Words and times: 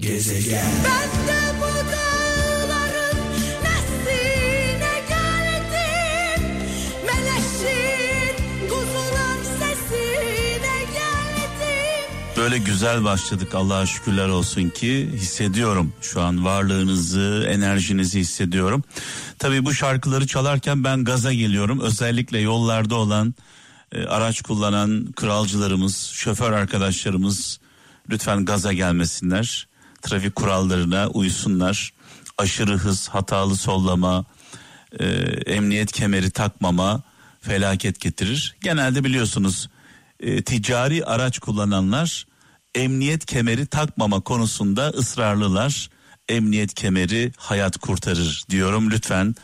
Gezegen. 0.00 0.66
Ben 0.84 1.28
de 1.28 1.40
bu 1.58 1.90
dağların 1.92 3.18
nesline 3.62 5.00
geldim. 5.08 6.44
Meleşin 7.06 8.36
kuzular 8.68 9.42
sesine 9.58 10.82
geldim. 10.92 12.10
Böyle 12.36 12.58
güzel 12.58 13.04
başladık 13.04 13.54
Allah'a 13.54 13.86
şükürler 13.86 14.28
olsun 14.28 14.68
ki 14.68 15.10
hissediyorum 15.12 15.92
şu 16.00 16.20
an 16.20 16.44
varlığınızı, 16.44 17.46
enerjinizi 17.50 18.20
hissediyorum. 18.20 18.84
Tabii 19.38 19.64
bu 19.64 19.74
şarkıları 19.74 20.26
çalarken 20.26 20.84
ben 20.84 21.04
gaza 21.04 21.32
geliyorum. 21.32 21.80
Özellikle 21.80 22.38
yollarda 22.38 22.94
olan 22.94 23.34
e, 23.92 24.04
araç 24.04 24.42
kullanan 24.42 25.12
kralcılarımız, 25.12 25.96
şoför 26.14 26.52
arkadaşlarımız 26.52 27.60
lütfen 28.10 28.44
gaza 28.44 28.72
gelmesinler. 28.72 29.69
Trafik 30.02 30.34
kurallarına 30.34 31.08
uysunlar. 31.08 31.92
Aşırı 32.38 32.76
hız, 32.76 33.08
hatalı 33.08 33.56
sollama, 33.56 34.24
e, 35.00 35.04
emniyet 35.46 35.92
kemeri 35.92 36.30
takmama 36.30 37.02
felaket 37.40 38.00
getirir. 38.00 38.56
Genelde 38.60 39.04
biliyorsunuz 39.04 39.68
e, 40.20 40.42
ticari 40.42 41.04
araç 41.04 41.38
kullananlar 41.38 42.26
emniyet 42.74 43.26
kemeri 43.26 43.66
takmama 43.66 44.20
konusunda 44.20 44.88
ısrarlılar. 44.88 45.90
Emniyet 46.28 46.74
kemeri 46.74 47.32
hayat 47.36 47.78
kurtarır 47.78 48.44
diyorum 48.50 48.90
lütfen 48.90 49.34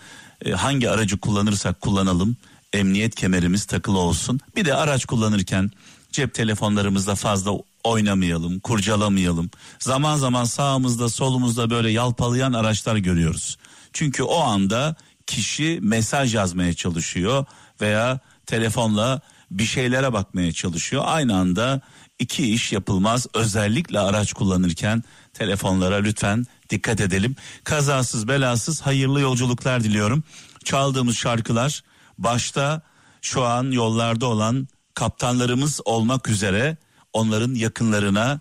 e, 0.45 0.50
hangi 0.50 0.91
aracı 0.91 1.19
kullanırsak 1.19 1.80
kullanalım 1.80 2.36
emniyet 2.73 3.14
kemerimiz 3.14 3.64
takılı 3.64 3.98
olsun. 3.98 4.41
Bir 4.56 4.64
de 4.64 4.75
araç 4.75 5.05
kullanırken 5.05 5.70
cep 6.12 6.34
telefonlarımızda 6.34 7.14
fazla 7.14 7.50
oynamayalım, 7.86 8.60
kurcalamayalım. 8.60 9.50
Zaman 9.78 10.16
zaman 10.16 10.44
sağımızda 10.44 11.08
solumuzda 11.08 11.70
böyle 11.70 11.90
yalpalayan 11.90 12.52
araçlar 12.52 12.96
görüyoruz. 12.96 13.56
Çünkü 13.92 14.22
o 14.22 14.40
anda 14.40 14.97
kişi 15.27 15.78
mesaj 15.83 16.34
yazmaya 16.34 16.74
çalışıyor 16.74 17.44
veya 17.80 18.20
telefonla 18.46 19.20
bir 19.50 19.64
şeylere 19.64 20.12
bakmaya 20.12 20.52
çalışıyor. 20.52 21.02
Aynı 21.06 21.36
anda 21.36 21.80
iki 22.19 22.55
iş 22.55 22.72
yapılmaz. 22.72 23.27
Özellikle 23.34 23.98
araç 23.98 24.33
kullanırken 24.33 25.05
telefonlara 25.34 25.96
lütfen 25.96 26.46
dikkat 26.70 27.00
edelim. 27.00 27.36
Kazasız 27.64 28.28
belasız 28.28 28.80
hayırlı 28.80 29.20
yolculuklar 29.20 29.84
diliyorum. 29.84 30.24
Çaldığımız 30.64 31.16
şarkılar 31.16 31.83
başta 32.18 32.83
şu 33.22 33.44
an 33.44 33.70
yollarda 33.70 34.27
olan 34.27 34.68
kaptanlarımız 34.94 35.80
olmak 35.84 36.28
üzere 36.28 36.77
onların 37.17 37.55
yakınlarına 37.55 38.41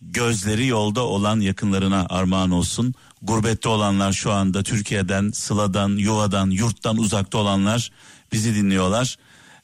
gözleri 0.00 0.66
yolda 0.66 1.00
olan 1.00 1.40
yakınlarına 1.40 2.06
armağan 2.10 2.50
olsun. 2.50 2.94
Gurbette 3.22 3.68
olanlar 3.68 4.12
şu 4.12 4.32
anda 4.32 4.62
Türkiye'den, 4.62 5.30
sıladan, 5.30 5.88
yuvadan, 5.88 6.50
yurttan 6.50 6.96
uzakta 6.96 7.38
olanlar 7.38 7.90
bizi 8.32 8.54
dinliyorlar. 8.54 9.16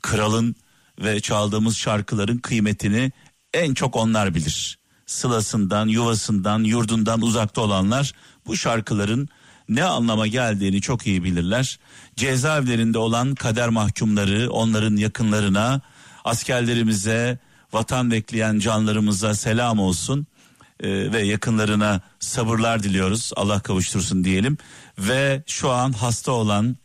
Kralın 0.03 0.57
ve 0.99 1.21
çaldığımız 1.21 1.77
şarkıların 1.77 2.39
kıymetini 2.39 3.13
en 3.55 3.75
çok 3.75 3.97
onlar 3.97 4.35
bilir. 4.35 4.79
Sılasından, 5.07 5.89
yuvasından, 5.89 6.65
yurdundan 6.65 7.23
uzakta 7.23 7.61
olanlar 7.61 8.13
bu 8.47 8.57
şarkıların 8.57 9.29
ne 9.69 9.85
anlama 9.85 10.27
geldiğini 10.27 10.81
çok 10.81 11.07
iyi 11.07 11.25
bilirler. 11.25 11.79
Cezaevlerinde 12.17 12.99
olan 12.99 13.35
kader 13.35 13.69
mahkumları, 13.69 14.51
onların 14.51 14.97
yakınlarına, 14.97 15.81
askerlerimize, 16.25 17.39
vatan 17.73 18.11
bekleyen 18.11 18.59
canlarımıza 18.59 19.35
selam 19.35 19.79
olsun 19.79 20.27
Ee, 20.81 21.13
ve 21.13 21.23
yakınlarına 21.23 22.01
sabırlar 22.21 22.83
diliyoruz. 22.83 23.33
Allah 23.37 23.61
kavuştursun 23.61 24.25
diyelim. 24.25 24.59
Ve 24.99 25.43
şu 25.47 25.71
an 25.71 25.93
hasta 25.93 26.33
olan, 26.33 26.77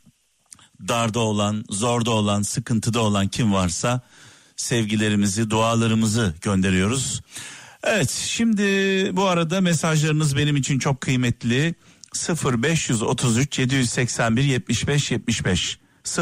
darda 0.87 1.19
olan, 1.19 1.65
zorda 1.69 2.11
olan, 2.11 2.41
sıkıntıda 2.41 3.01
olan 3.01 3.27
kim 3.27 3.53
varsa 3.53 4.01
sevgilerimizi, 4.55 5.49
dualarımızı 5.49 6.33
gönderiyoruz. 6.41 7.21
Evet, 7.83 8.09
şimdi 8.09 8.61
bu 9.15 9.25
arada 9.25 9.61
mesajlarınız 9.61 10.37
benim 10.37 10.55
için 10.55 10.79
çok 10.79 11.01
kıymetli. 11.01 11.75
0533 12.45 13.59
781 13.59 14.43
75 14.43 15.11
75 15.11 15.79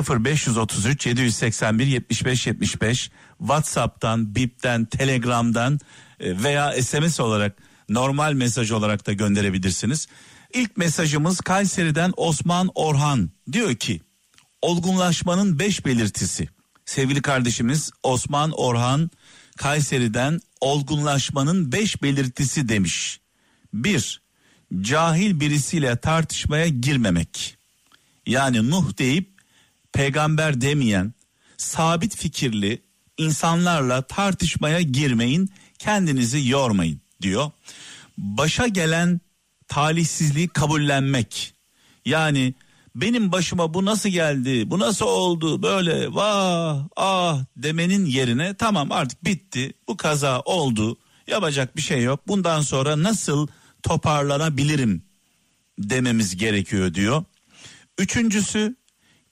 0533 0.09 1.07
781 1.07 1.87
75 1.87 2.47
75 2.47 3.11
WhatsApp'tan, 3.41 4.35
Bip'ten, 4.35 4.85
Telegram'dan 4.85 5.79
e, 6.19 6.43
veya 6.43 6.83
SMS 6.83 7.19
olarak 7.19 7.57
normal 7.89 8.33
mesaj 8.33 8.71
olarak 8.71 9.07
da 9.07 9.13
gönderebilirsiniz. 9.13 10.07
İlk 10.53 10.77
mesajımız 10.77 11.41
Kayseri'den 11.41 12.13
Osman 12.17 12.69
Orhan 12.75 13.29
diyor 13.51 13.75
ki 13.75 14.01
olgunlaşmanın 14.61 15.59
5 15.59 15.85
belirtisi. 15.85 16.49
Sevgili 16.85 17.21
kardeşimiz 17.21 17.91
Osman 18.03 18.51
Orhan 18.51 19.11
Kayseri'den 19.57 20.39
olgunlaşmanın 20.61 21.71
5 21.71 22.03
belirtisi 22.03 22.69
demiş. 22.69 23.19
1. 23.73 24.21
Cahil 24.81 25.39
birisiyle 25.39 25.95
tartışmaya 25.95 26.67
girmemek. 26.67 27.57
Yani 28.27 28.69
Nuh 28.69 28.97
deyip 28.97 29.29
peygamber 29.93 30.61
demeyen 30.61 31.13
sabit 31.57 32.15
fikirli 32.15 32.81
insanlarla 33.17 34.01
tartışmaya 34.01 34.81
girmeyin, 34.81 35.49
kendinizi 35.79 36.47
yormayın 36.47 37.01
diyor. 37.21 37.51
Başa 38.17 38.67
gelen 38.67 39.21
talihsizliği 39.67 40.47
kabullenmek. 40.47 41.53
Yani 42.05 42.53
benim 42.95 43.31
başıma 43.31 43.73
bu 43.73 43.85
nasıl 43.85 44.09
geldi, 44.09 44.71
bu 44.71 44.79
nasıl 44.79 45.05
oldu 45.05 45.63
böyle 45.63 46.13
vah 46.13 46.87
ah 46.95 47.39
demenin 47.57 48.05
yerine 48.05 48.53
tamam 48.53 48.91
artık 48.91 49.25
bitti 49.25 49.73
bu 49.87 49.97
kaza 49.97 50.39
oldu 50.39 50.97
yapacak 51.27 51.75
bir 51.75 51.81
şey 51.81 52.03
yok 52.03 52.27
bundan 52.27 52.61
sonra 52.61 53.03
nasıl 53.03 53.47
toparlanabilirim 53.83 55.03
dememiz 55.79 56.37
gerekiyor 56.37 56.93
diyor. 56.93 57.23
Üçüncüsü 57.97 58.75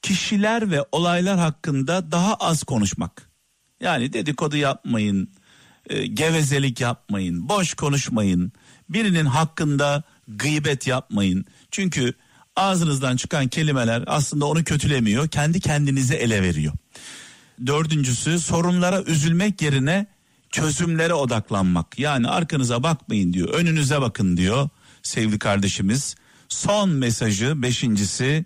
kişiler 0.02 0.72
ve 0.72 0.86
olaylar 0.92 1.40
hakkında 1.40 2.12
daha 2.12 2.36
az 2.36 2.64
konuşmak. 2.64 3.29
Yani 3.82 4.14
dedikodu 4.14 4.58
yapmayın, 4.58 5.30
e, 5.90 6.08
gevezelik 6.08 6.82
yapmayın, 6.82 7.50
boş 7.50 7.74
konuşmayın. 7.74 8.52
Birinin 8.90 9.26
hakkında 9.26 10.04
gıybet 10.28 10.88
yapmayın. 10.88 11.46
Çünkü 11.72 12.14
ağzınızdan 12.56 13.16
çıkan 13.16 13.48
kelimeler 13.48 14.04
aslında 14.08 14.46
onu 14.46 14.64
kötülemiyor, 14.64 15.28
kendi 15.28 15.60
kendinize 15.60 16.16
ele 16.16 16.44
veriyor. 16.44 16.74
Dördüncüsü 17.66 18.40
sorunlara 18.40 19.02
üzülmek 19.02 19.62
yerine 19.62 20.08
çözümlere 20.52 21.14
odaklanmak. 21.14 22.00
Yani 22.00 22.28
arkanıza 22.28 22.84
bakmayın 22.84 23.34
diyor, 23.34 23.50
önünüze 23.50 24.02
bakın 24.02 24.38
diyor 24.38 24.70
sevgili 25.04 25.40
kardeşimiz. 25.40 26.16
Son 26.50 26.90
mesajı 26.90 27.62
beşincisi 27.62 28.46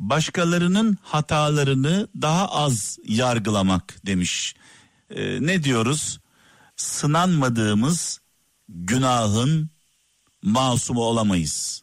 başkalarının 0.00 0.98
hatalarını 1.02 2.08
daha 2.22 2.48
az 2.48 2.98
yargılamak 3.04 4.06
demiş. 4.06 4.54
Ee, 5.10 5.38
ne 5.40 5.64
diyoruz? 5.64 6.20
Sınanmadığımız 6.76 8.20
günahın 8.68 9.70
masumu 10.42 11.00
olamayız. 11.00 11.82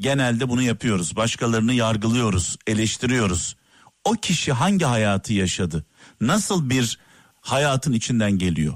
Genelde 0.00 0.48
bunu 0.48 0.62
yapıyoruz. 0.62 1.16
Başkalarını 1.16 1.72
yargılıyoruz, 1.72 2.56
eleştiriyoruz. 2.66 3.56
O 4.04 4.12
kişi 4.12 4.52
hangi 4.52 4.84
hayatı 4.84 5.32
yaşadı? 5.32 5.84
Nasıl 6.20 6.70
bir 6.70 6.98
hayatın 7.40 7.92
içinden 7.92 8.32
geliyor? 8.32 8.74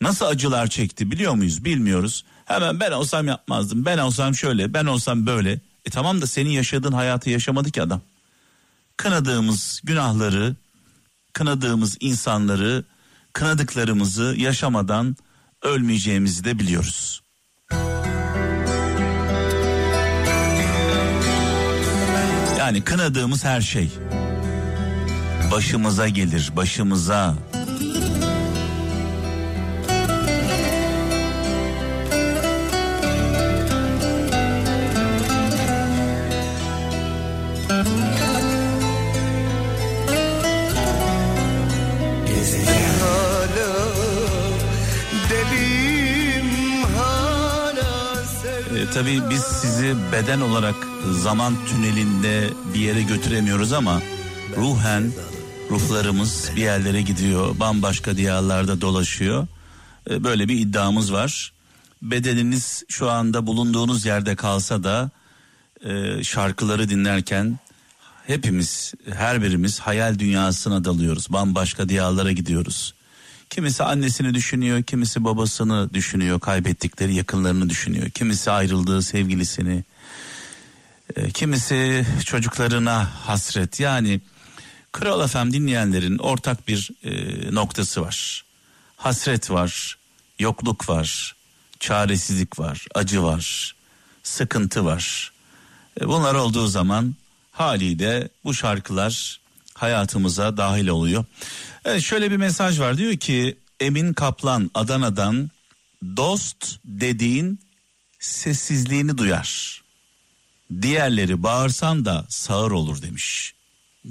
Nasıl 0.00 0.26
acılar 0.26 0.66
çekti 0.66 1.10
biliyor 1.10 1.34
muyuz? 1.34 1.64
Bilmiyoruz. 1.64 2.24
Hemen 2.44 2.80
ben 2.80 2.92
olsam 2.92 3.26
yapmazdım. 3.26 3.84
Ben 3.84 3.98
olsam 3.98 4.34
şöyle, 4.34 4.74
ben 4.74 4.86
olsam 4.86 5.26
böyle. 5.26 5.60
E 5.84 5.90
tamam 5.90 6.22
da 6.22 6.26
senin 6.26 6.50
yaşadığın 6.50 6.92
hayatı 6.92 7.30
yaşamadı 7.30 7.70
ki 7.70 7.82
adam. 7.82 8.02
Kınadığımız 8.96 9.80
günahları, 9.84 10.56
kınadığımız 11.32 11.96
insanları, 12.00 12.84
kınadıklarımızı 13.32 14.34
yaşamadan 14.38 15.16
ölmeyeceğimizi 15.62 16.44
de 16.44 16.58
biliyoruz. 16.58 17.22
Yani 22.58 22.84
kınadığımız 22.84 23.44
her 23.44 23.60
şey 23.60 23.90
başımıza 25.52 26.08
gelir, 26.08 26.52
başımıza. 26.56 27.34
Tabii 48.94 49.30
biz 49.30 49.42
sizi 49.42 49.94
beden 50.12 50.40
olarak 50.40 50.74
zaman 51.10 51.54
tünelinde 51.66 52.50
bir 52.74 52.80
yere 52.80 53.02
götüremiyoruz 53.02 53.72
ama 53.72 54.02
ruhen 54.56 55.12
ruhlarımız 55.70 56.50
bir 56.56 56.62
yerlere 56.62 57.02
gidiyor, 57.02 57.58
bambaşka 57.60 58.16
diyarlarda 58.16 58.80
dolaşıyor. 58.80 59.46
E, 60.10 60.24
böyle 60.24 60.48
bir 60.48 60.58
iddiamız 60.58 61.12
var. 61.12 61.52
Bedeniniz 62.02 62.84
şu 62.88 63.10
anda 63.10 63.46
bulunduğunuz 63.46 64.06
yerde 64.06 64.36
kalsa 64.36 64.84
da 64.84 65.10
e, 65.84 66.24
şarkıları 66.24 66.88
dinlerken 66.88 67.58
hepimiz 68.26 68.94
her 69.14 69.42
birimiz 69.42 69.80
hayal 69.80 70.18
dünyasına 70.18 70.84
dalıyoruz. 70.84 71.26
Bambaşka 71.32 71.88
diyarlara 71.88 72.32
gidiyoruz. 72.32 72.94
Kimisi 73.54 73.84
annesini 73.84 74.34
düşünüyor, 74.34 74.82
kimisi 74.82 75.24
babasını 75.24 75.94
düşünüyor, 75.94 76.40
kaybettikleri 76.40 77.14
yakınlarını 77.14 77.70
düşünüyor. 77.70 78.10
Kimisi 78.10 78.50
ayrıldığı 78.50 79.02
sevgilisini, 79.02 79.84
e, 81.16 81.30
kimisi 81.30 82.06
çocuklarına 82.24 83.10
hasret. 83.26 83.80
Yani 83.80 84.20
Kral 84.92 85.26
FM 85.26 85.52
dinleyenlerin 85.52 86.18
ortak 86.18 86.68
bir 86.68 86.90
e, 87.04 87.10
noktası 87.54 88.02
var. 88.02 88.44
Hasret 88.96 89.50
var, 89.50 89.98
yokluk 90.38 90.88
var, 90.88 91.36
çaresizlik 91.80 92.58
var, 92.58 92.86
acı 92.94 93.22
var, 93.22 93.74
sıkıntı 94.22 94.84
var. 94.84 95.32
E, 96.00 96.08
bunlar 96.08 96.34
olduğu 96.34 96.66
zaman 96.66 97.14
haliyle 97.52 98.28
bu 98.44 98.54
şarkılar 98.54 99.40
hayatımıza 99.74 100.56
dahil 100.56 100.88
oluyor. 100.88 101.24
Evet, 101.84 102.02
şöyle 102.02 102.30
bir 102.30 102.36
mesaj 102.36 102.80
var 102.80 102.98
diyor 102.98 103.16
ki 103.16 103.58
Emin 103.80 104.12
Kaplan 104.12 104.70
Adana'dan 104.74 105.50
dost 106.16 106.78
dediğin 106.84 107.60
sessizliğini 108.20 109.18
duyar. 109.18 109.82
Diğerleri 110.82 111.42
bağırsan 111.42 112.04
da 112.04 112.26
sağır 112.28 112.70
olur 112.70 113.02
demiş. 113.02 113.54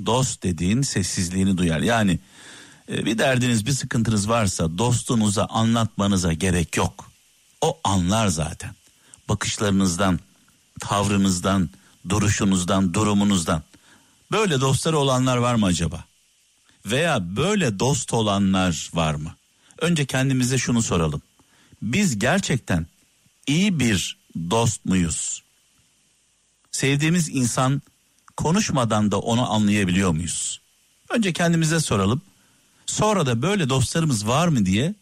Dost 0.06 0.44
dediğin 0.44 0.82
sessizliğini 0.82 1.58
duyar. 1.58 1.80
Yani 1.80 2.20
e, 2.92 3.06
bir 3.06 3.18
derdiniz 3.18 3.66
bir 3.66 3.72
sıkıntınız 3.72 4.30
varsa 4.30 4.78
dostunuza 4.78 5.46
anlatmanıza 5.46 6.34
gerek 6.34 6.78
yok. 6.78 7.12
O 7.62 7.80
anlar 7.84 8.28
zaten. 8.28 8.76
Bakışlarınızdan, 9.30 10.20
tavrınızdan, 10.80 11.70
duruşunuzdan, 12.10 12.94
durumunuzdan. 12.94 13.64
Böyle 14.32 14.62
dostları 14.62 14.98
olanlar 14.98 15.38
var 15.38 15.56
mı 15.56 15.66
acaba? 15.66 16.06
Veya 16.86 17.36
böyle 17.36 17.80
dost 17.80 18.14
olanlar 18.14 18.90
var 18.94 19.16
mı? 19.16 19.36
Önce 19.80 20.06
kendimize 20.06 20.58
şunu 20.58 20.82
soralım. 20.82 21.22
Biz 21.82 22.20
gerçekten 22.20 22.88
iyi 23.48 23.80
bir 23.80 24.18
dost 24.50 24.86
muyuz? 24.86 25.44
Sevdiğimiz 26.72 27.30
insan 27.30 27.82
konuşmadan 28.38 29.12
da 29.12 29.20
onu 29.20 29.52
anlayabiliyor 29.52 30.12
muyuz? 30.12 30.62
Önce 31.10 31.34
kendimize 31.34 31.80
soralım. 31.80 32.22
Sonra 32.86 33.26
da 33.26 33.42
böyle 33.42 33.70
dostlarımız 33.70 34.28
var 34.28 34.48
mı 34.48 34.66
diye 34.66 34.96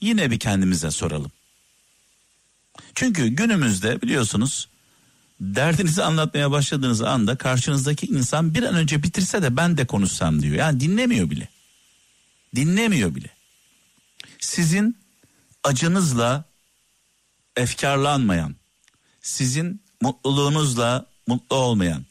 yine 0.00 0.30
bir 0.30 0.38
kendimize 0.38 0.90
soralım. 0.90 1.32
Çünkü 2.94 3.28
günümüzde 3.28 4.02
biliyorsunuz 4.02 4.68
derdinizi 5.40 6.02
anlatmaya 6.02 6.50
başladığınız 6.50 7.02
anda 7.02 7.36
karşınızdaki 7.36 8.06
insan 8.06 8.54
bir 8.54 8.62
an 8.62 8.74
önce 8.74 9.02
bitirse 9.02 9.42
de 9.42 9.56
ben 9.56 9.76
de 9.76 9.86
konuşsam 9.86 10.42
diyor. 10.42 10.54
Yani 10.54 10.80
dinlemiyor 10.80 11.30
bile. 11.30 11.48
Dinlemiyor 12.56 13.14
bile. 13.14 13.30
Sizin 14.38 14.96
acınızla 15.64 16.44
efkarlanmayan, 17.56 18.56
sizin 19.22 19.82
mutluluğunuzla 20.00 21.06
mutlu 21.26 21.56
olmayan, 21.56 22.04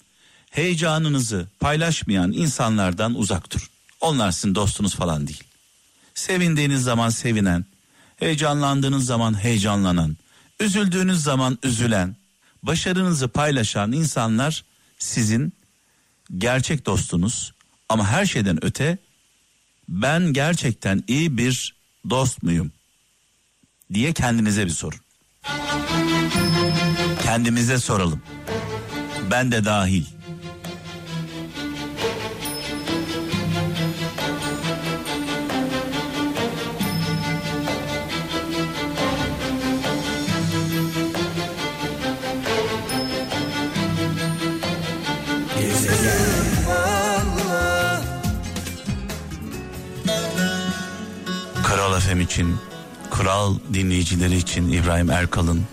heyecanınızı 0.49 1.47
paylaşmayan 1.59 2.31
insanlardan 2.31 3.15
uzak 3.15 3.51
durun. 3.51 3.67
Onlar 4.01 4.31
sizin 4.31 4.55
dostunuz 4.55 4.95
falan 4.95 5.27
değil. 5.27 5.43
Sevindiğiniz 6.13 6.83
zaman 6.83 7.09
sevinen, 7.09 7.65
heyecanlandığınız 8.15 9.05
zaman 9.05 9.43
heyecanlanan, 9.43 10.17
üzüldüğünüz 10.59 11.23
zaman 11.23 11.59
üzülen, 11.63 12.15
başarınızı 12.63 13.27
paylaşan 13.27 13.91
insanlar 13.91 14.65
sizin 14.97 15.53
gerçek 16.37 16.85
dostunuz 16.85 17.53
ama 17.89 18.07
her 18.07 18.25
şeyden 18.25 18.65
öte 18.65 18.97
ben 19.89 20.33
gerçekten 20.33 21.03
iyi 21.07 21.37
bir 21.37 21.75
dost 22.09 22.43
muyum 22.43 22.71
diye 23.93 24.13
kendinize 24.13 24.65
bir 24.65 24.71
sorun. 24.71 24.99
Kendimize 27.23 27.77
soralım. 27.77 28.21
Ben 29.31 29.51
de 29.51 29.65
dahil. 29.65 30.05
FM 52.09 52.21
için, 52.21 52.57
kral 53.11 53.55
dinleyicileri 53.73 54.35
için 54.35 54.69
İbrahim 54.69 55.09
Erkal'ın 55.09 55.63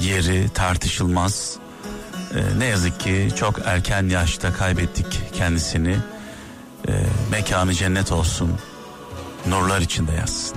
yeri 0.00 0.48
tartışılmaz. 0.48 1.56
Ee, 2.34 2.58
ne 2.58 2.64
yazık 2.64 3.00
ki 3.00 3.28
çok 3.36 3.58
erken 3.64 4.08
yaşta 4.08 4.52
kaybettik 4.52 5.06
kendisini. 5.34 5.96
Ee, 6.88 6.92
mekanı 7.30 7.74
cennet 7.74 8.12
olsun, 8.12 8.50
nurlar 9.46 9.80
içinde 9.80 10.12
yazsın. 10.12 10.56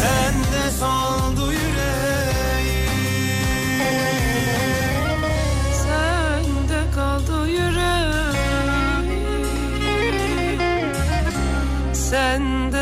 Sende 0.00 0.70
soldu 0.70 1.52
yüreğim 1.52 1.97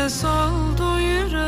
Soldu 0.09 0.99
yüreğim 0.99 1.47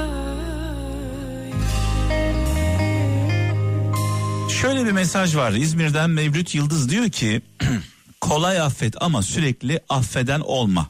Şöyle 4.62 4.86
bir 4.86 4.92
mesaj 4.92 5.36
var 5.36 5.51
İzmir'den 5.51 6.10
Mevlüt 6.10 6.56
Yıldız 6.56 6.89
diyor 6.89 7.10
ki 7.10 7.42
kolay 8.22 8.62
affet 8.62 8.96
ama 9.01 9.22
sürekli 9.24 9.80
affeden 9.89 10.39
olma. 10.39 10.89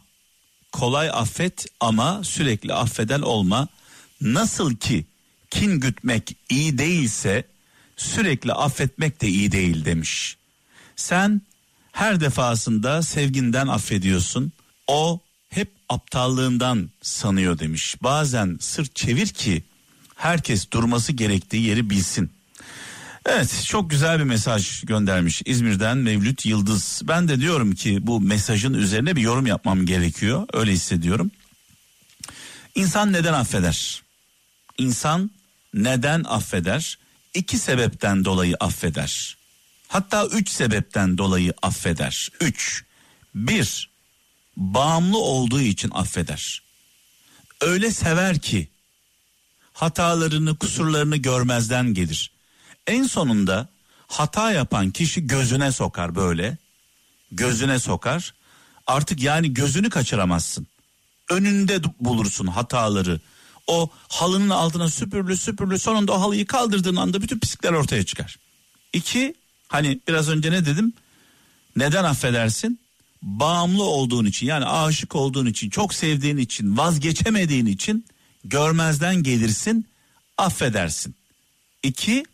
Kolay 0.72 1.10
affet 1.10 1.66
ama 1.80 2.24
sürekli 2.24 2.74
affeden 2.74 3.22
olma. 3.22 3.68
Nasıl 4.22 4.76
ki 4.76 5.06
kin 5.50 5.80
gütmek 5.80 6.36
iyi 6.50 6.78
değilse 6.78 7.44
sürekli 7.98 8.54
affetmek 8.54 9.22
de 9.22 9.28
iyi 9.28 9.52
değil 9.52 9.86
demiş. 9.86 10.38
Sen 10.96 11.42
her 11.92 12.20
defasında 12.20 13.02
sevginden 13.02 13.68
affediyorsun. 13.68 14.52
O 14.88 15.20
hep 15.50 15.72
aptallığından 15.90 16.90
sanıyor 17.02 17.60
demiş. 17.60 17.96
Bazen 18.04 18.58
sırt 18.62 18.96
çevir 18.96 19.28
ki 19.28 19.64
herkes 20.16 20.72
durması 20.72 21.14
gerektiği 21.14 21.64
yeri 21.64 21.90
bilsin. 21.90 22.32
Evet 23.26 23.64
çok 23.68 23.90
güzel 23.90 24.20
bir 24.20 24.24
mesaj 24.24 24.86
göndermiş 24.86 25.42
İzmir'den 25.46 25.98
Mevlüt 25.98 26.46
Yıldız. 26.46 27.02
Ben 27.04 27.28
de 27.28 27.40
diyorum 27.40 27.76
ki 27.76 28.08
bu 28.08 28.22
mesajın 28.22 28.74
üzerine 28.74 29.16
bir 29.16 29.22
yorum 29.22 29.46
yapmam 29.46 29.86
gerekiyor. 29.86 30.48
Öyle 30.54 30.72
hissediyorum. 30.72 31.32
İnsan 32.76 33.14
neden 33.14 33.34
affeder? 33.34 34.04
İnsan 34.78 35.32
neden 35.74 36.24
affeder? 36.24 36.98
İki 37.34 37.58
sebepten 37.58 38.26
dolayı 38.26 38.56
affeder. 38.60 39.38
Hatta 39.88 40.26
üç 40.26 40.50
sebepten 40.50 41.18
dolayı 41.18 41.54
affeder. 41.62 42.30
Üç. 42.42 42.84
Bir, 43.36 43.89
bağımlı 44.60 45.18
olduğu 45.18 45.62
için 45.62 45.92
affeder. 45.94 46.62
Öyle 47.62 47.92
sever 47.92 48.40
ki 48.40 48.70
hatalarını, 49.74 50.58
kusurlarını 50.58 51.18
görmezden 51.18 51.94
gelir. 51.94 52.32
En 52.88 53.04
sonunda 53.04 53.68
hata 54.08 54.52
yapan 54.52 54.92
kişi 54.92 55.28
gözüne 55.28 55.72
sokar 55.72 56.16
böyle. 56.16 56.58
Gözüne 57.32 57.80
sokar. 57.80 58.34
Artık 58.88 59.22
yani 59.22 59.54
gözünü 59.54 59.90
kaçıramazsın. 59.90 60.68
Önünde 61.30 61.82
bulursun 62.00 62.48
hataları. 62.48 63.20
O 63.68 63.90
halının 64.08 64.50
altına 64.50 64.90
süpürlü 64.90 65.38
süpürlü 65.38 65.80
sonunda 65.80 66.14
o 66.14 66.22
halıyı 66.22 66.48
kaldırdığın 66.48 66.96
anda 66.96 67.22
bütün 67.22 67.40
pislikler 67.40 67.72
ortaya 67.72 68.06
çıkar. 68.06 68.36
İki 68.94 69.36
hani 69.68 70.00
biraz 70.08 70.30
önce 70.30 70.52
ne 70.52 70.66
dedim? 70.66 70.94
Neden 71.76 72.04
affedersin? 72.04 72.80
Bağımlı 73.22 73.84
olduğun 73.84 74.26
için 74.26 74.48
yani 74.48 74.66
aşık 74.66 75.16
olduğun 75.16 75.46
için 75.46 75.70
çok 75.70 75.94
sevdiğin 75.94 76.38
için 76.38 76.78
vazgeçemediğin 76.78 77.66
için 77.66 78.06
görmezden 78.44 79.24
gelirsin 79.24 79.88
affedersin. 80.38 81.16
İki 81.84 82.26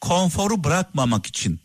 konforu 0.00 0.64
bırakmamak 0.64 1.26
için. 1.26 1.60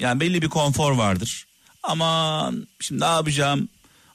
Yani 0.00 0.20
belli 0.20 0.42
bir 0.42 0.48
konfor 0.48 0.92
vardır. 0.92 1.46
Aman 1.82 2.66
şimdi 2.80 3.00
ne 3.00 3.06
yapacağım? 3.06 3.68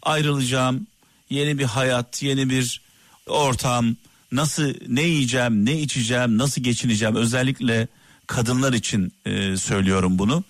Ayrılacağım. 0.03 0.87
Yeni 1.29 1.59
bir 1.59 1.63
hayat 1.63 2.23
yeni 2.23 2.49
bir 2.49 2.81
ortam. 3.27 3.95
Nasıl 4.31 4.73
ne 4.87 5.01
yiyeceğim 5.01 5.65
ne 5.65 5.79
içeceğim 5.79 6.37
nasıl 6.37 6.61
geçineceğim? 6.61 7.15
Özellikle 7.15 7.87
kadınlar 8.27 8.73
için 8.73 9.13
e, 9.25 9.57
söylüyorum 9.57 10.19
bunu 10.19 10.43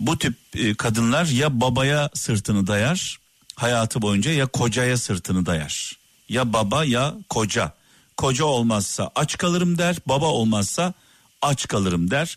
bu 0.00 0.18
tip 0.18 0.34
e, 0.54 0.74
kadınlar 0.74 1.26
ya 1.26 1.60
babaya 1.60 2.10
sırtını 2.14 2.66
dayar 2.66 3.18
hayatı 3.56 4.02
boyunca 4.02 4.32
ya 4.32 4.46
kocaya 4.46 4.98
sırtını 4.98 5.46
dayar. 5.46 5.98
Ya 6.28 6.52
baba 6.52 6.84
ya 6.84 7.14
koca. 7.28 7.72
Koca 8.16 8.44
olmazsa 8.44 9.10
aç 9.14 9.38
kalırım 9.38 9.78
der, 9.78 9.96
baba 10.06 10.26
olmazsa 10.26 10.94
aç 11.42 11.68
kalırım 11.68 12.10
der. 12.10 12.36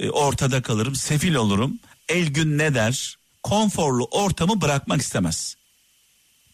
E, 0.00 0.10
ortada 0.10 0.62
kalırım, 0.62 0.94
sefil 0.94 1.34
olurum. 1.34 1.78
El 2.08 2.26
gün 2.26 2.58
ne 2.58 2.74
der? 2.74 3.16
Konforlu 3.42 4.04
ortamı 4.04 4.60
bırakmak 4.60 5.00
istemez. 5.00 5.56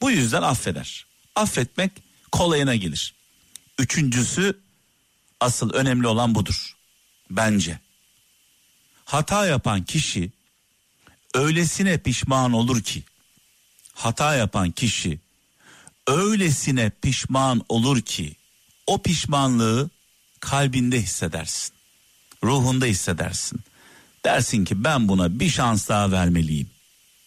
Bu 0.01 0.11
yüzden 0.11 0.43
affeder. 0.43 1.07
Affetmek 1.35 1.93
kolayına 2.33 2.75
gelir. 2.75 3.15
Üçüncüsü 3.79 4.61
asıl 5.41 5.71
önemli 5.71 6.07
olan 6.07 6.35
budur. 6.35 6.77
Bence. 7.31 7.79
Hata 9.05 9.47
yapan 9.47 9.85
kişi 9.85 10.31
öylesine 11.37 11.99
pişman 11.99 12.53
olur 12.53 12.83
ki 12.83 13.03
hata 13.95 14.35
yapan 14.35 14.71
kişi 14.71 15.21
öylesine 16.07 16.91
pişman 17.03 17.65
olur 17.69 18.01
ki 18.01 18.37
o 18.87 19.03
pişmanlığı 19.03 19.91
kalbinde 20.41 21.03
hissedersin. 21.03 21.75
Ruhunda 22.45 22.87
hissedersin. 22.87 23.61
Dersin 24.25 24.65
ki 24.65 24.85
ben 24.85 25.09
buna 25.09 25.41
bir 25.41 25.49
şans 25.49 25.89
daha 25.89 26.11
vermeliyim. 26.11 26.71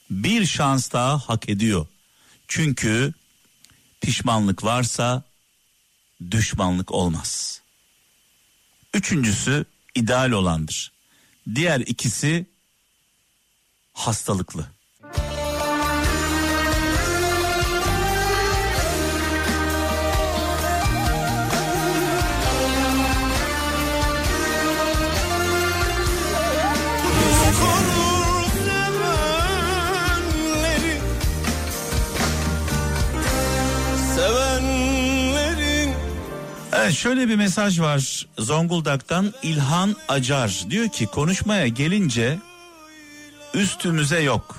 Bir 0.10 0.46
şans 0.46 0.92
daha 0.92 1.18
hak 1.18 1.50
ediyor. 1.50 1.88
Çünkü 2.48 3.14
pişmanlık 4.02 4.64
varsa 4.64 5.24
düşmanlık 6.32 6.92
olmaz. 6.92 7.62
Üçüncüsü 8.94 9.66
ideal 9.96 10.32
olandır. 10.32 10.92
Diğer 11.56 11.80
ikisi 11.80 12.46
hastalıklı. 14.00 14.66
Evet 36.74 36.94
şöyle 36.94 37.28
bir 37.28 37.36
mesaj 37.36 37.80
var 37.80 38.28
Zonguldak'tan 38.38 39.34
İlhan 39.44 39.96
Acar 40.08 40.66
diyor 40.70 40.90
ki 40.90 41.06
konuşmaya 41.06 41.68
gelince 41.68 42.40
üstümüze 43.54 44.20
yok. 44.20 44.56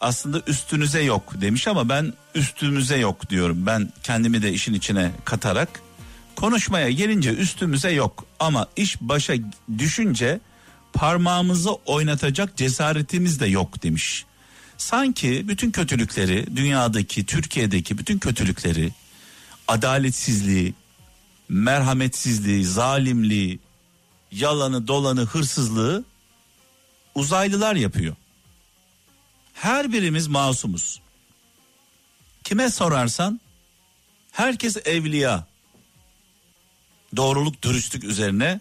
Aslında 0.00 0.42
üstünüze 0.46 1.02
yok 1.02 1.32
demiş 1.40 1.68
ama 1.68 1.88
ben 1.88 2.12
üstümüze 2.34 2.96
yok 2.96 3.30
diyorum. 3.30 3.66
Ben 3.66 3.92
kendimi 4.02 4.42
de 4.42 4.52
işin 4.52 4.74
içine 4.74 5.10
katarak 5.24 5.80
konuşmaya 6.36 6.90
gelince 6.90 7.30
üstümüze 7.30 7.90
yok 7.90 8.26
ama 8.40 8.66
iş 8.76 9.00
başa 9.00 9.34
düşünce 9.78 10.40
parmağımızı 10.92 11.72
oynatacak 11.72 12.56
cesaretimiz 12.56 13.40
de 13.40 13.46
yok 13.46 13.82
demiş. 13.82 14.24
Sanki 14.78 15.48
bütün 15.48 15.70
kötülükleri 15.70 16.56
dünyadaki 16.56 17.26
Türkiye'deki 17.26 17.98
bütün 17.98 18.18
kötülükleri 18.18 18.92
adaletsizliği 19.68 20.74
merhametsizliği, 21.48 22.64
zalimliği, 22.64 23.58
yalanı, 24.32 24.88
dolanı, 24.88 25.20
hırsızlığı 25.20 26.04
uzaylılar 27.14 27.76
yapıyor. 27.76 28.16
Her 29.54 29.92
birimiz 29.92 30.26
masumuz. 30.26 31.00
Kime 32.44 32.70
sorarsan 32.70 33.40
herkes 34.32 34.76
evliya. 34.84 35.46
Doğruluk, 37.16 37.62
dürüstlük 37.62 38.04
üzerine 38.04 38.60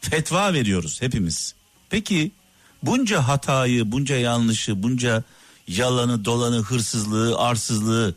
fetva 0.00 0.52
veriyoruz 0.52 1.02
hepimiz. 1.02 1.54
Peki 1.90 2.30
bunca 2.82 3.28
hatayı, 3.28 3.92
bunca 3.92 4.16
yanlışı, 4.16 4.82
bunca 4.82 5.24
yalanı, 5.68 6.24
dolanı, 6.24 6.62
hırsızlığı, 6.62 7.38
arsızlığı, 7.38 8.14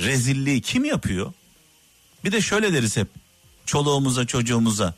rezilliği 0.00 0.60
kim 0.60 0.84
yapıyor? 0.84 1.32
Bir 2.24 2.32
de 2.32 2.40
şöyle 2.40 2.72
deriz 2.72 2.96
hep 2.96 3.08
çoluğumuza 3.66 4.26
çocuğumuza 4.26 4.94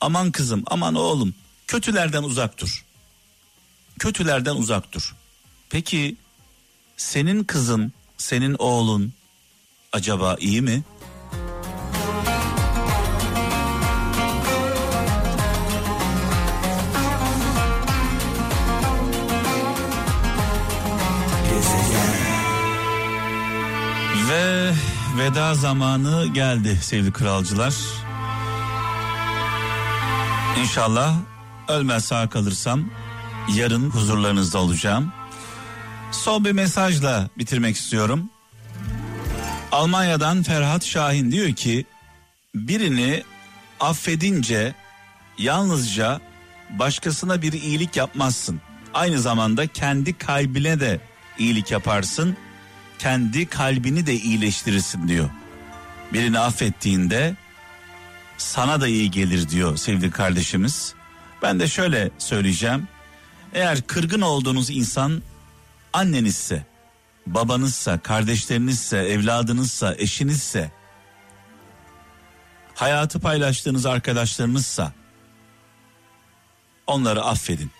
aman 0.00 0.30
kızım 0.32 0.62
aman 0.66 0.94
oğlum 0.94 1.34
kötülerden 1.66 2.22
uzak 2.22 2.58
dur. 2.60 2.84
Kötülerden 3.98 4.54
uzak 4.56 4.92
dur. 4.92 5.14
Peki 5.70 6.16
senin 6.96 7.44
kızın 7.44 7.92
senin 8.16 8.56
oğlun 8.58 9.12
acaba 9.92 10.36
iyi 10.40 10.62
mi? 10.62 10.82
Ve 24.28 24.72
veda 25.18 25.54
zamanı 25.54 26.26
geldi 26.26 26.78
sevgili 26.82 27.12
kralcılar. 27.12 27.74
İnşallah 30.60 31.14
ölmez 31.68 32.04
sağ 32.04 32.28
kalırsam 32.28 32.90
yarın 33.54 33.90
huzurlarınızda 33.90 34.58
olacağım. 34.58 35.12
Son 36.12 36.44
bir 36.44 36.52
mesajla 36.52 37.28
bitirmek 37.38 37.76
istiyorum. 37.76 38.30
Almanya'dan 39.72 40.42
Ferhat 40.42 40.84
Şahin 40.84 41.32
diyor 41.32 41.52
ki 41.52 41.84
birini 42.54 43.22
affedince 43.80 44.74
yalnızca 45.38 46.20
başkasına 46.70 47.42
bir 47.42 47.52
iyilik 47.52 47.96
yapmazsın. 47.96 48.60
Aynı 48.94 49.20
zamanda 49.20 49.66
kendi 49.66 50.18
kalbine 50.18 50.80
de 50.80 51.00
iyilik 51.38 51.70
yaparsın. 51.70 52.36
Kendi 52.98 53.46
kalbini 53.46 54.06
de 54.06 54.14
iyileştirirsin 54.14 55.08
diyor. 55.08 55.30
Birini 56.12 56.38
affettiğinde 56.38 57.34
sana 58.38 58.80
da 58.80 58.88
iyi 58.88 59.10
gelir 59.10 59.48
diyor 59.48 59.76
sevgili 59.76 60.10
kardeşimiz. 60.10 60.94
Ben 61.42 61.60
de 61.60 61.68
şöyle 61.68 62.10
söyleyeceğim. 62.18 62.88
Eğer 63.52 63.82
kırgın 63.82 64.20
olduğunuz 64.20 64.70
insan 64.70 65.22
annenizse, 65.92 66.66
babanızsa, 67.26 67.98
kardeşlerinizse, 67.98 68.98
evladınızsa, 68.98 69.94
eşinizse, 69.98 70.70
hayatı 72.74 73.20
paylaştığınız 73.20 73.86
arkadaşlarınızsa 73.86 74.92
onları 76.86 77.22
affedin. 77.24 77.70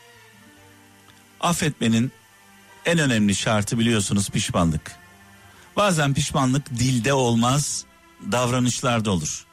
Affetmenin 1.40 2.12
en 2.84 2.98
önemli 2.98 3.34
şartı 3.34 3.78
biliyorsunuz 3.78 4.30
pişmanlık. 4.30 4.96
Bazen 5.76 6.14
pişmanlık 6.14 6.70
dilde 6.70 7.12
olmaz, 7.12 7.84
davranışlarda 8.32 9.10
olur. 9.10 9.46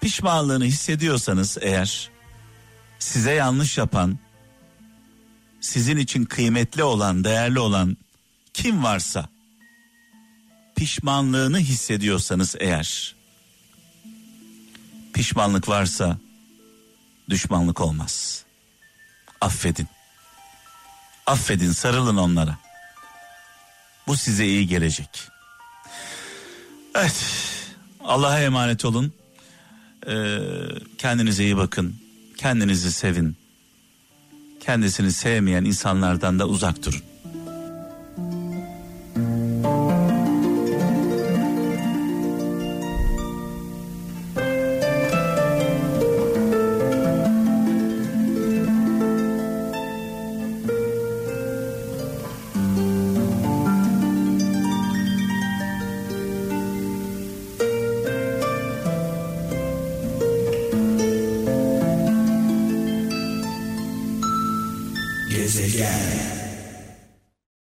Pişmanlığını 0.00 0.64
hissediyorsanız 0.64 1.58
eğer 1.60 2.10
size 2.98 3.32
yanlış 3.32 3.78
yapan, 3.78 4.18
sizin 5.60 5.96
için 5.96 6.24
kıymetli 6.24 6.82
olan, 6.82 7.24
değerli 7.24 7.58
olan 7.58 7.96
kim 8.54 8.84
varsa 8.84 9.28
pişmanlığını 10.76 11.58
hissediyorsanız 11.58 12.56
eğer 12.60 13.14
pişmanlık 15.14 15.68
varsa 15.68 16.18
düşmanlık 17.30 17.80
olmaz. 17.80 18.44
Affedin. 19.40 19.88
Affedin, 21.26 21.72
sarılın 21.72 22.16
onlara. 22.16 22.58
Bu 24.06 24.16
size 24.16 24.46
iyi 24.46 24.66
gelecek. 24.66 25.28
Evet. 26.94 27.24
Allah'a 28.04 28.40
emanet 28.40 28.84
olun. 28.84 29.12
Ee, 30.06 30.38
kendinize 30.98 31.44
iyi 31.44 31.56
bakın. 31.56 31.96
Kendinizi 32.36 32.92
sevin. 32.92 33.39
Kendisini 34.60 35.12
sevmeyen 35.12 35.64
insanlardan 35.64 36.38
da 36.38 36.46
uzak 36.48 36.84
durun. 36.84 37.09